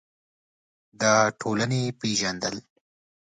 [0.99, 1.03] د
[1.41, 2.55] ټولنې پېژندل: